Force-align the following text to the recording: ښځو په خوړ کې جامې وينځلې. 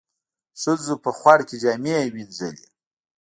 ښځو 0.61 0.95
په 1.03 1.09
خوړ 1.17 1.39
کې 1.47 1.55
جامې 1.63 1.97
وينځلې. 2.13 2.65